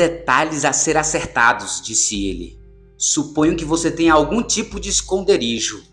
Detalhes 0.02 0.66
a 0.66 0.74
ser 0.74 0.98
acertados, 0.98 1.80
disse 1.80 2.26
ele. 2.26 2.60
Suponho 2.98 3.56
que 3.56 3.64
você 3.64 3.92
tenha 3.92 4.14
algum 4.14 4.42
tipo 4.42 4.80
de 4.80 4.90
esconderijo. 4.90 5.84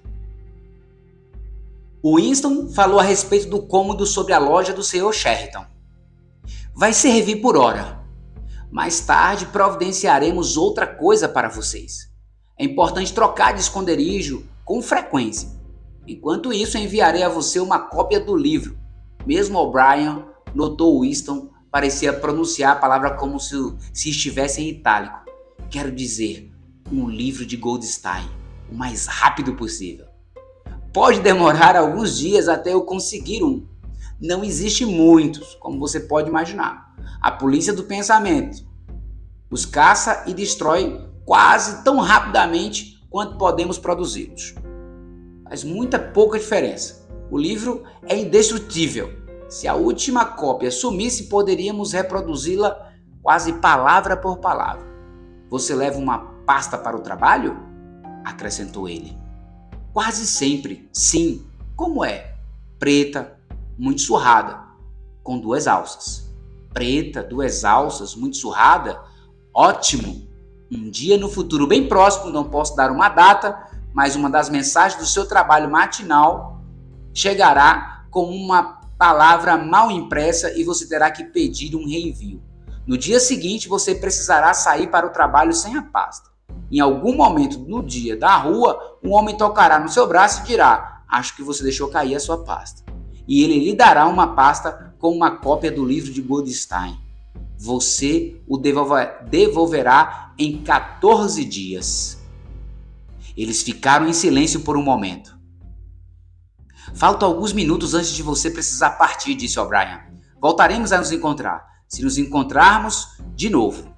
Winston 2.02 2.68
falou 2.68 2.98
a 2.98 3.02
respeito 3.02 3.50
do 3.50 3.60
cômodo 3.60 4.06
sobre 4.06 4.32
a 4.32 4.38
loja 4.38 4.72
do 4.72 4.82
Sr. 4.82 5.12
Sheridan. 5.12 5.66
Vai 6.74 6.94
servir 6.94 7.36
por 7.36 7.54
hora. 7.54 8.02
Mais 8.70 9.00
tarde 9.00 9.44
providenciaremos 9.46 10.56
outra 10.56 10.86
coisa 10.86 11.28
para 11.28 11.50
vocês. 11.50 12.10
É 12.58 12.64
importante 12.64 13.12
trocar 13.12 13.52
de 13.52 13.60
esconderijo 13.60 14.46
com 14.64 14.80
frequência. 14.80 15.50
Enquanto 16.06 16.52
isso, 16.52 16.78
enviarei 16.78 17.22
a 17.22 17.28
você 17.28 17.60
uma 17.60 17.78
cópia 17.78 18.20
do 18.20 18.34
livro. 18.34 18.78
Mesmo 19.26 19.58
O'Brien 19.58 20.24
notou 20.54 21.02
Winston 21.02 21.50
parecia 21.70 22.12
pronunciar 22.12 22.72
a 22.72 22.80
palavra 22.80 23.14
como 23.14 23.38
se, 23.38 23.56
se 23.92 24.10
estivesse 24.10 24.60
em 24.60 24.68
itálico. 24.68 25.20
Quero 25.70 25.92
dizer, 25.92 26.50
um 26.90 27.08
livro 27.08 27.44
de 27.44 27.56
Goldstein 27.56 28.28
o 28.70 28.74
mais 28.74 29.06
rápido 29.06 29.54
possível. 29.54 30.06
Pode 30.92 31.20
demorar 31.20 31.76
alguns 31.76 32.18
dias 32.18 32.48
até 32.48 32.72
eu 32.72 32.82
conseguir 32.82 33.42
um. 33.42 33.66
Não 34.20 34.44
existe 34.44 34.84
muitos, 34.84 35.54
como 35.56 35.78
você 35.78 36.00
pode 36.00 36.28
imaginar. 36.28 36.94
A 37.20 37.30
polícia 37.30 37.72
do 37.72 37.84
pensamento 37.84 38.68
os 39.50 39.64
caça 39.64 40.24
e 40.26 40.34
destrói 40.34 41.00
quase 41.24 41.82
tão 41.82 41.98
rapidamente 42.00 43.02
quanto 43.08 43.38
podemos 43.38 43.78
produzi-los. 43.78 44.54
Faz 45.44 45.64
muita 45.64 45.98
pouca 45.98 46.38
diferença. 46.38 47.08
O 47.30 47.38
livro 47.38 47.82
é 48.06 48.16
indestrutível. 48.16 49.10
Se 49.48 49.66
a 49.66 49.74
última 49.74 50.26
cópia 50.26 50.70
sumisse, 50.70 51.24
poderíamos 51.24 51.92
reproduzi-la 51.92 52.92
quase 53.22 53.54
palavra 53.54 54.16
por 54.16 54.38
palavra. 54.38 54.86
Você 55.48 55.74
leva 55.74 55.98
uma 55.98 56.18
pasta 56.46 56.76
para 56.76 56.96
o 56.96 57.00
trabalho? 57.00 57.66
acrescentou 58.24 58.88
ele. 58.88 59.16
Quase 59.92 60.26
sempre, 60.26 60.88
sim. 60.92 61.46
Como 61.74 62.04
é? 62.04 62.34
Preta, 62.78 63.38
muito 63.78 64.02
surrada, 64.02 64.60
com 65.22 65.38
duas 65.38 65.66
alças. 65.66 66.30
Preta, 66.74 67.22
duas 67.22 67.64
alças, 67.64 68.14
muito 68.14 68.36
surrada? 68.36 69.00
Ótimo! 69.54 70.28
Um 70.70 70.90
dia 70.90 71.16
no 71.16 71.30
futuro 71.30 71.66
bem 71.66 71.88
próximo, 71.88 72.30
não 72.30 72.44
posso 72.44 72.76
dar 72.76 72.90
uma 72.90 73.08
data, 73.08 73.66
mas 73.94 74.14
uma 74.14 74.28
das 74.28 74.50
mensagens 74.50 75.00
do 75.00 75.06
seu 75.06 75.26
trabalho 75.26 75.70
matinal 75.70 76.60
chegará 77.14 78.04
com 78.10 78.24
uma 78.24 78.77
palavra 78.98 79.56
mal 79.56 79.90
impressa 79.90 80.52
e 80.58 80.64
você 80.64 80.86
terá 80.88 81.10
que 81.10 81.22
pedir 81.22 81.76
um 81.76 81.86
reenvio. 81.86 82.42
No 82.84 82.98
dia 82.98 83.20
seguinte, 83.20 83.68
você 83.68 83.94
precisará 83.94 84.52
sair 84.52 84.88
para 84.88 85.06
o 85.06 85.10
trabalho 85.10 85.52
sem 85.52 85.76
a 85.76 85.82
pasta. 85.82 86.30
Em 86.70 86.80
algum 86.80 87.14
momento 87.14 87.58
no 87.60 87.82
dia 87.82 88.16
da 88.16 88.36
rua, 88.36 88.98
um 89.02 89.12
homem 89.12 89.36
tocará 89.36 89.78
no 89.78 89.88
seu 89.88 90.06
braço 90.06 90.42
e 90.42 90.46
dirá: 90.46 91.04
Acho 91.08 91.36
que 91.36 91.42
você 91.42 91.62
deixou 91.62 91.88
cair 91.88 92.16
a 92.16 92.20
sua 92.20 92.44
pasta. 92.44 92.82
E 93.26 93.44
ele 93.44 93.58
lhe 93.58 93.74
dará 93.74 94.06
uma 94.08 94.34
pasta 94.34 94.94
com 94.98 95.12
uma 95.12 95.30
cópia 95.30 95.70
do 95.70 95.84
livro 95.84 96.12
de 96.12 96.20
Goldstein. 96.20 96.98
Você 97.56 98.40
o 98.46 98.56
devolverá 98.56 100.32
em 100.38 100.62
14 100.62 101.44
dias. 101.44 102.18
Eles 103.36 103.62
ficaram 103.62 104.08
em 104.08 104.12
silêncio 104.12 104.60
por 104.60 104.76
um 104.76 104.82
momento. 104.82 105.37
Faltam 106.98 107.28
alguns 107.28 107.52
minutos 107.52 107.94
antes 107.94 108.10
de 108.10 108.24
você 108.24 108.50
precisar 108.50 108.90
partir, 108.90 109.36
disse 109.36 109.60
O'Brien. 109.60 110.00
Voltaremos 110.40 110.90
a 110.92 110.98
nos 110.98 111.12
encontrar. 111.12 111.64
Se 111.86 112.02
nos 112.02 112.18
encontrarmos 112.18 113.20
de 113.36 113.48
novo. 113.48 113.94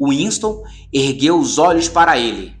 Winston 0.00 0.64
ergueu 0.92 1.38
os 1.38 1.58
olhos 1.58 1.88
para 1.88 2.18
ele. 2.18 2.56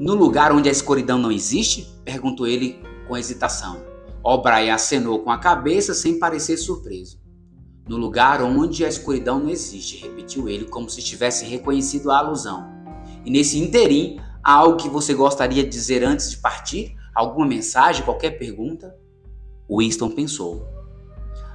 No 0.00 0.14
lugar 0.14 0.52
onde 0.52 0.70
a 0.70 0.72
escuridão 0.72 1.18
não 1.18 1.30
existe? 1.30 1.86
perguntou 2.02 2.46
ele 2.46 2.80
com 3.06 3.14
hesitação. 3.14 3.84
O'Brien 4.24 4.70
acenou 4.70 5.18
com 5.18 5.30
a 5.30 5.36
cabeça 5.36 5.92
sem 5.92 6.18
parecer 6.18 6.56
surpreso. 6.56 7.20
No 7.86 7.98
lugar 7.98 8.40
onde 8.40 8.86
a 8.86 8.88
escuridão 8.88 9.38
não 9.38 9.50
existe, 9.50 9.98
repetiu 9.98 10.48
ele 10.48 10.64
como 10.64 10.88
se 10.88 11.02
tivesse 11.02 11.44
reconhecido 11.44 12.10
a 12.10 12.20
alusão. 12.20 12.72
E 13.22 13.30
nesse 13.30 13.58
interim, 13.58 14.18
há 14.42 14.54
algo 14.54 14.78
que 14.78 14.88
você 14.88 15.12
gostaria 15.12 15.62
de 15.62 15.68
dizer 15.68 16.02
antes 16.02 16.30
de 16.30 16.38
partir? 16.38 16.95
Alguma 17.16 17.46
mensagem, 17.46 18.04
qualquer 18.04 18.32
pergunta? 18.32 18.94
Winston 19.70 20.10
pensou. 20.10 20.68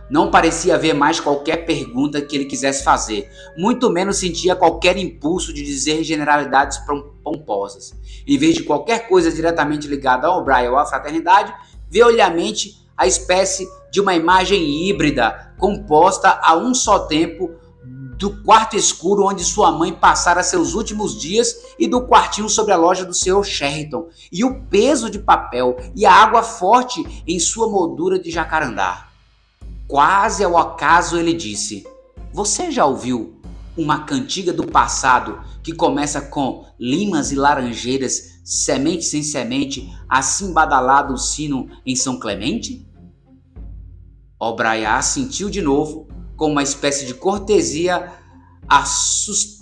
Não 0.09 0.31
parecia 0.31 0.73
haver 0.73 0.95
mais 0.95 1.19
qualquer 1.19 1.67
pergunta 1.67 2.19
que 2.19 2.35
ele 2.35 2.45
quisesse 2.45 2.83
fazer, 2.83 3.29
muito 3.55 3.87
menos 3.91 4.17
sentia 4.17 4.55
qualquer 4.55 4.97
impulso 4.97 5.53
de 5.53 5.61
dizer 5.61 6.03
generalidades 6.03 6.79
pomposas. 7.23 7.93
Em 8.27 8.39
vez 8.39 8.55
de 8.55 8.63
qualquer 8.63 9.07
coisa 9.07 9.31
diretamente 9.31 9.87
ligada 9.87 10.25
ao 10.25 10.39
O'Brien 10.39 10.69
ou 10.69 10.79
à 10.79 10.85
fraternidade, 10.85 11.53
olhamente 12.03 12.83
a 12.97 13.05
espécie 13.05 13.67
de 13.91 14.01
uma 14.01 14.15
imagem 14.15 14.89
híbrida 14.89 15.53
composta 15.59 16.39
a 16.41 16.57
um 16.57 16.73
só 16.73 17.05
tempo 17.05 17.51
do 18.21 18.29
quarto 18.43 18.75
escuro 18.75 19.25
onde 19.25 19.43
sua 19.43 19.71
mãe 19.71 19.91
passara 19.91 20.43
seus 20.43 20.75
últimos 20.75 21.19
dias 21.19 21.55
e 21.79 21.87
do 21.87 22.05
quartinho 22.05 22.47
sobre 22.47 22.71
a 22.71 22.77
loja 22.77 23.03
do 23.03 23.15
Sr. 23.15 23.43
Sheridan, 23.43 24.03
e 24.31 24.45
o 24.45 24.61
peso 24.65 25.09
de 25.09 25.17
papel 25.17 25.75
e 25.95 26.05
a 26.05 26.13
água 26.13 26.43
forte 26.43 27.23
em 27.27 27.39
sua 27.39 27.67
moldura 27.67 28.19
de 28.19 28.29
jacarandá. 28.29 29.07
Quase 29.87 30.43
ao 30.43 30.55
acaso 30.55 31.17
ele 31.17 31.33
disse: 31.33 31.83
Você 32.31 32.69
já 32.69 32.85
ouviu 32.85 33.41
uma 33.75 34.03
cantiga 34.03 34.53
do 34.53 34.67
passado 34.67 35.41
que 35.63 35.73
começa 35.73 36.21
com 36.21 36.67
limas 36.79 37.31
e 37.31 37.35
laranjeiras, 37.35 38.39
semente 38.45 39.03
sem 39.03 39.23
semente, 39.23 39.91
assim 40.07 40.53
badalado 40.53 41.15
o 41.15 41.17
sino 41.17 41.67
em 41.83 41.95
São 41.95 42.19
Clemente? 42.19 42.87
Obraiá 44.39 45.01
sentiu 45.01 45.49
de 45.49 45.61
novo, 45.61 46.07
com 46.41 46.49
uma 46.49 46.63
espécie 46.63 47.05
de 47.05 47.13
cortesia 47.13 48.13
assust... 48.67 49.61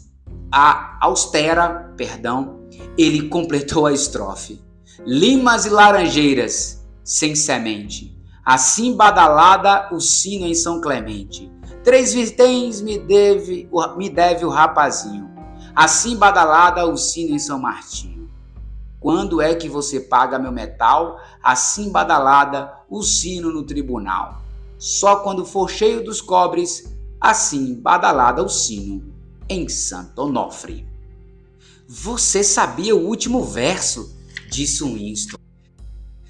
a 0.50 0.98
austera, 1.02 1.94
perdão, 1.98 2.62
ele 2.98 3.28
completou 3.28 3.86
a 3.86 3.92
estrofe. 3.92 4.64
Limas 5.06 5.66
e 5.66 5.70
laranjeiras 5.70 6.88
sem 7.04 7.36
semente, 7.36 8.18
assim 8.46 8.96
badalada 8.96 9.94
o 9.94 10.00
sino 10.00 10.46
em 10.46 10.56
São 10.56 10.80
Clemente. 10.80 11.52
Três 11.84 12.14
virtens 12.14 12.80
me 12.80 12.98
deve, 12.98 13.70
me 13.98 14.10
deve 14.10 14.46
o 14.46 14.50
rapazinho, 14.50 15.30
assim 15.76 16.16
badalada 16.16 16.86
o 16.86 16.96
sino 16.96 17.36
em 17.36 17.40
São 17.40 17.60
Martinho. 17.60 18.30
Quando 19.02 19.42
é 19.42 19.54
que 19.54 19.68
você 19.68 20.00
paga 20.00 20.40
meu 20.40 20.54
metal, 20.54 21.20
assim 21.44 21.92
badalada 21.92 22.74
o 22.90 23.04
sino 23.04 23.52
no 23.52 23.64
tribunal? 23.64 24.48
Só 24.80 25.18
quando 25.18 25.46
for 25.46 25.70
cheio 25.70 26.02
dos 26.02 26.22
cobres, 26.22 26.90
assim 27.20 27.76
badalada 27.76 28.42
o 28.42 28.48
sino 28.48 29.14
em 29.50 29.68
Santo 29.68 30.22
Onofre. 30.22 30.88
Você 31.86 32.46
sabia 32.46 32.96
o 32.96 33.06
último 33.06 33.44
verso? 33.44 34.16
disse 34.50 34.82
Winston. 34.86 35.38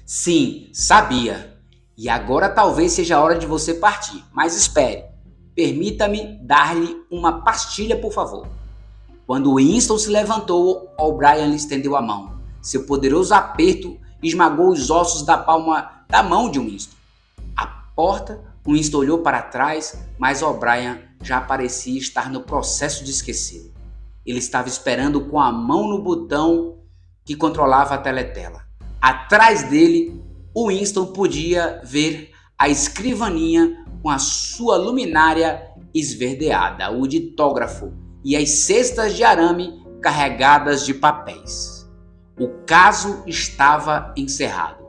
Sim, 0.04 0.68
sabia. 0.72 1.62
E 1.96 2.08
agora 2.08 2.48
talvez 2.48 2.90
seja 2.92 3.18
a 3.18 3.22
hora 3.22 3.38
de 3.38 3.46
você 3.46 3.74
partir. 3.74 4.24
Mas 4.32 4.56
espere. 4.56 5.04
Permita-me 5.54 6.36
dar-lhe 6.42 6.96
uma 7.08 7.42
pastilha, 7.42 7.96
por 7.96 8.12
favor. 8.12 8.48
Quando 9.28 9.54
Winston 9.54 9.96
se 9.96 10.08
levantou, 10.08 10.92
O'Brien 10.98 11.50
lhe 11.50 11.56
estendeu 11.56 11.94
a 11.94 12.02
mão. 12.02 12.40
Seu 12.60 12.84
poderoso 12.84 13.32
aperto 13.32 13.96
esmagou 14.20 14.70
os 14.70 14.90
ossos 14.90 15.22
da 15.22 15.38
palma 15.38 16.04
da 16.08 16.20
mão 16.20 16.50
de 16.50 16.58
Winston 16.58 16.99
porta, 18.00 18.40
Winston 18.66 18.96
olhou 18.96 19.18
para 19.18 19.42
trás, 19.42 19.94
mas 20.18 20.40
O'Brien 20.40 21.00
já 21.22 21.38
parecia 21.38 21.98
estar 21.98 22.30
no 22.30 22.40
processo 22.40 23.04
de 23.04 23.10
esquecê-lo. 23.10 23.74
Ele 24.24 24.38
estava 24.38 24.68
esperando 24.68 25.26
com 25.26 25.38
a 25.38 25.52
mão 25.52 25.86
no 25.86 26.02
botão 26.02 26.78
que 27.26 27.36
controlava 27.36 27.94
a 27.94 27.98
teletela. 27.98 28.62
Atrás 29.02 29.64
dele, 29.64 30.18
Winston 30.56 31.12
podia 31.12 31.82
ver 31.84 32.30
a 32.58 32.70
escrivaninha 32.70 33.84
com 34.02 34.08
a 34.08 34.18
sua 34.18 34.78
luminária 34.78 35.62
esverdeada, 35.92 36.90
o 36.90 37.06
ditógrafo 37.06 37.92
e 38.24 38.34
as 38.34 38.48
cestas 38.48 39.14
de 39.14 39.24
arame 39.24 39.78
carregadas 40.00 40.86
de 40.86 40.94
papéis. 40.94 41.86
O 42.38 42.48
caso 42.64 43.22
estava 43.26 44.14
encerrado. 44.16 44.88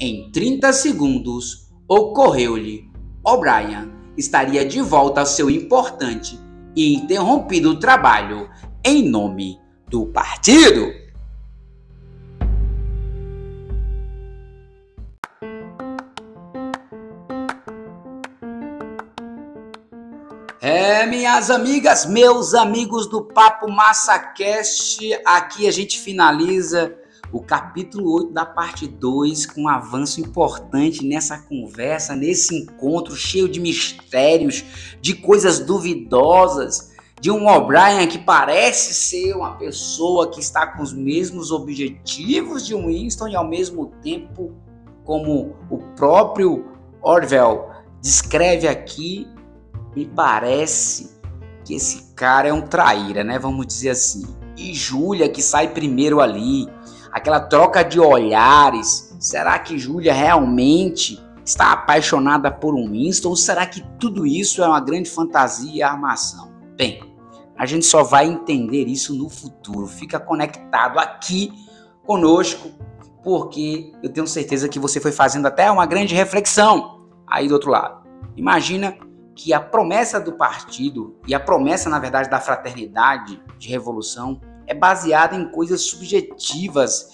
Em 0.00 0.30
30 0.32 0.72
segundos, 0.72 1.65
ocorreu-lhe, 1.88 2.90
O'Brien 3.24 3.92
estaria 4.16 4.64
de 4.64 4.80
volta 4.80 5.20
ao 5.20 5.26
seu 5.26 5.50
importante 5.50 6.38
e 6.74 6.94
interrompido 6.94 7.78
trabalho 7.78 8.50
em 8.84 9.08
nome 9.08 9.60
do 9.88 10.06
partido. 10.06 11.06
É, 20.60 21.06
minhas 21.06 21.50
amigas, 21.50 22.06
meus 22.06 22.52
amigos 22.52 23.06
do 23.08 23.22
Papo 23.22 23.70
MassaCast, 23.70 24.98
aqui 25.24 25.68
a 25.68 25.70
gente 25.70 26.00
finaliza 26.00 26.96
o 27.36 27.40
capítulo 27.40 28.14
8 28.14 28.32
da 28.32 28.46
parte 28.46 28.86
2, 28.86 29.46
com 29.46 29.62
um 29.62 29.68
avanço 29.68 30.20
importante 30.22 31.04
nessa 31.04 31.38
conversa, 31.38 32.16
nesse 32.16 32.56
encontro 32.56 33.14
cheio 33.14 33.46
de 33.46 33.60
mistérios, 33.60 34.64
de 35.02 35.14
coisas 35.14 35.60
duvidosas, 35.60 36.92
de 37.20 37.30
um 37.30 37.46
O'Brien 37.46 38.06
que 38.08 38.18
parece 38.18 38.94
ser 38.94 39.34
uma 39.34 39.56
pessoa 39.56 40.30
que 40.30 40.40
está 40.40 40.66
com 40.66 40.82
os 40.82 40.94
mesmos 40.94 41.50
objetivos 41.52 42.66
de 42.66 42.74
um 42.74 42.86
Winston 42.86 43.28
e 43.28 43.36
ao 43.36 43.46
mesmo 43.46 43.92
tempo, 44.02 44.54
como 45.04 45.56
o 45.70 45.78
próprio 45.94 46.64
Orwell 47.02 47.70
descreve 48.00 48.66
aqui, 48.66 49.26
me 49.94 50.06
parece 50.06 51.16
que 51.64 51.74
esse 51.74 52.14
cara 52.14 52.48
é 52.48 52.52
um 52.52 52.62
traíra, 52.62 53.22
né? 53.22 53.38
Vamos 53.38 53.66
dizer 53.66 53.90
assim. 53.90 54.26
E 54.56 54.72
Júlia 54.72 55.28
que 55.28 55.42
sai 55.42 55.68
primeiro 55.68 56.20
ali, 56.20 56.66
aquela 57.16 57.40
troca 57.40 57.82
de 57.82 57.98
olhares. 57.98 59.16
Será 59.18 59.58
que 59.58 59.78
Júlia 59.78 60.12
realmente 60.12 61.18
está 61.42 61.72
apaixonada 61.72 62.50
por 62.50 62.74
um 62.74 62.90
Winston 62.90 63.30
ou 63.30 63.36
será 63.36 63.64
que 63.64 63.80
tudo 63.98 64.26
isso 64.26 64.62
é 64.62 64.68
uma 64.68 64.80
grande 64.80 65.08
fantasia 65.08 65.76
e 65.76 65.82
armação? 65.82 66.52
Bem, 66.76 67.02
a 67.56 67.64
gente 67.64 67.86
só 67.86 68.02
vai 68.02 68.26
entender 68.26 68.84
isso 68.84 69.14
no 69.14 69.30
futuro. 69.30 69.86
Fica 69.86 70.20
conectado 70.20 70.98
aqui 70.98 71.50
conosco, 72.04 72.68
porque 73.24 73.92
eu 74.02 74.12
tenho 74.12 74.26
certeza 74.26 74.68
que 74.68 74.78
você 74.78 75.00
foi 75.00 75.10
fazendo 75.10 75.46
até 75.46 75.70
uma 75.70 75.86
grande 75.86 76.14
reflexão 76.14 77.06
aí 77.26 77.48
do 77.48 77.54
outro 77.54 77.70
lado. 77.70 78.06
Imagina 78.36 78.94
que 79.34 79.54
a 79.54 79.60
promessa 79.60 80.20
do 80.20 80.32
partido 80.32 81.16
e 81.26 81.34
a 81.34 81.40
promessa, 81.40 81.88
na 81.88 81.98
verdade, 81.98 82.28
da 82.28 82.40
fraternidade 82.40 83.40
de 83.58 83.68
revolução 83.70 84.38
é 84.66 84.74
baseada 84.74 85.36
em 85.36 85.48
coisas 85.48 85.82
subjetivas, 85.82 87.08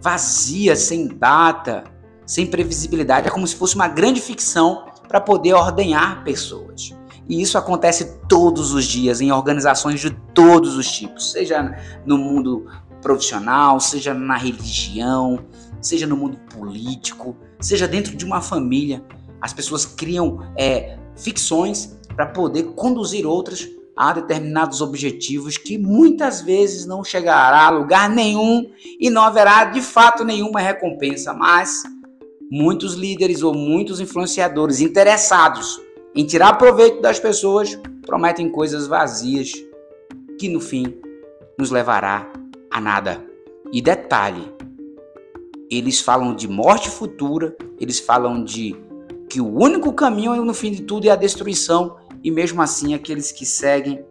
vazias, 0.00 0.80
sem 0.80 1.08
data, 1.08 1.84
sem 2.26 2.46
previsibilidade. 2.46 3.28
É 3.28 3.30
como 3.30 3.46
se 3.46 3.56
fosse 3.56 3.74
uma 3.74 3.88
grande 3.88 4.20
ficção 4.20 4.86
para 5.08 5.20
poder 5.20 5.54
ordenhar 5.54 6.24
pessoas. 6.24 6.94
E 7.28 7.40
isso 7.40 7.56
acontece 7.56 8.18
todos 8.28 8.72
os 8.72 8.84
dias 8.84 9.20
em 9.20 9.30
organizações 9.30 10.00
de 10.00 10.10
todos 10.34 10.76
os 10.76 10.90
tipos, 10.90 11.30
seja 11.32 11.76
no 12.04 12.18
mundo 12.18 12.66
profissional, 13.00 13.78
seja 13.80 14.12
na 14.12 14.36
religião, 14.36 15.44
seja 15.80 16.06
no 16.06 16.16
mundo 16.16 16.38
político, 16.54 17.36
seja 17.60 17.86
dentro 17.86 18.16
de 18.16 18.24
uma 18.24 18.40
família. 18.40 19.04
As 19.40 19.52
pessoas 19.52 19.84
criam 19.84 20.40
é, 20.56 20.98
ficções 21.16 21.98
para 22.14 22.26
poder 22.26 22.64
conduzir 22.74 23.26
outras 23.26 23.68
a 23.96 24.12
determinados 24.12 24.80
objetivos 24.80 25.56
que 25.56 25.76
muitas 25.76 26.40
vezes 26.40 26.86
não 26.86 27.04
chegará 27.04 27.66
a 27.66 27.70
lugar 27.70 28.08
nenhum 28.08 28.70
e 28.98 29.10
não 29.10 29.22
haverá 29.22 29.66
de 29.66 29.82
fato 29.82 30.24
nenhuma 30.24 30.60
recompensa, 30.60 31.34
mas 31.34 31.82
muitos 32.50 32.94
líderes 32.94 33.42
ou 33.42 33.54
muitos 33.54 34.00
influenciadores 34.00 34.80
interessados 34.80 35.80
em 36.14 36.26
tirar 36.26 36.54
proveito 36.54 37.00
das 37.00 37.18
pessoas 37.18 37.78
prometem 38.04 38.50
coisas 38.50 38.86
vazias 38.86 39.52
que 40.38 40.48
no 40.48 40.60
fim 40.60 40.94
nos 41.58 41.70
levará 41.70 42.30
a 42.70 42.80
nada. 42.80 43.24
E 43.72 43.80
detalhe, 43.80 44.52
eles 45.70 46.00
falam 46.00 46.34
de 46.34 46.46
morte 46.48 46.90
futura, 46.90 47.56
eles 47.80 47.98
falam 47.98 48.44
de 48.44 48.76
que 49.28 49.40
o 49.40 49.58
único 49.58 49.92
caminho 49.94 50.44
no 50.44 50.52
fim 50.52 50.70
de 50.70 50.82
tudo 50.82 51.06
é 51.06 51.10
a 51.10 51.16
destruição 51.16 51.96
e 52.22 52.30
mesmo 52.30 52.62
assim 52.62 52.94
aqueles 52.94 53.32
que 53.32 53.44
seguem 53.44 54.04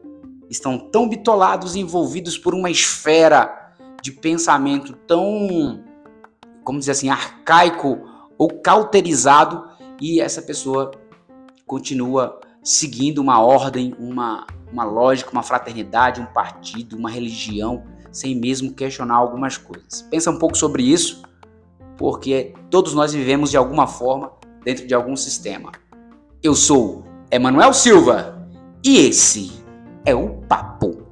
estão 0.50 0.78
tão 0.78 1.08
bitolados 1.08 1.76
envolvidos 1.76 2.38
por 2.38 2.54
uma 2.54 2.70
esfera 2.70 3.74
de 4.02 4.12
pensamento 4.12 4.94
tão, 5.08 5.84
como 6.64 6.80
dizer 6.80 6.92
assim, 6.92 7.10
arcaico 7.10 8.00
ou 8.38 8.50
cauterizado 8.60 9.64
e 10.00 10.20
essa 10.20 10.42
pessoa 10.42 10.92
continua 11.66 12.40
seguindo 12.64 13.20
uma 13.20 13.40
ordem, 13.40 13.96
uma, 13.98 14.46
uma 14.72 14.84
lógica, 14.84 15.32
uma 15.32 15.44
fraternidade, 15.44 16.20
um 16.20 16.26
partido, 16.26 16.98
uma 16.98 17.10
religião, 17.10 17.84
sem 18.12 18.36
mesmo 18.36 18.74
questionar 18.74 19.16
algumas 19.16 19.58
coisas. 19.58 20.02
Pensa 20.10 20.32
um 20.32 20.38
pouco 20.38 20.58
sobre 20.58 20.84
isso, 20.84 21.24
porque 21.98 22.54
todos 22.70 22.94
nós 22.94 23.14
vivemos 23.14 23.52
de 23.52 23.58
alguma 23.58 23.88
forma 23.88 24.34
dentro 24.66 24.86
de 24.86 24.94
algum 24.94 25.16
sistema. 25.16 25.72
Eu 26.44 26.56
sou 26.56 27.06
Emanuel 27.34 27.74
Silva 27.74 28.46
e 28.84 29.08
esse 29.08 29.64
é 30.04 30.14
o 30.14 30.42
Papo 30.50 31.08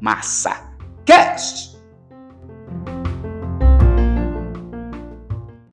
Massa 0.00 0.74
Cast. 1.04 1.71